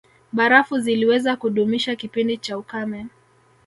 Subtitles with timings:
[0.33, 3.05] Barafu ziliweza kudumisha kipindi cha ukame